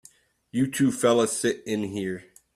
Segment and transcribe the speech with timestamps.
[0.51, 2.25] You two fellas sit in here.